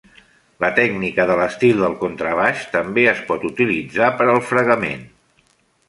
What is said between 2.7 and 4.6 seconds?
també es pot utilitzar per al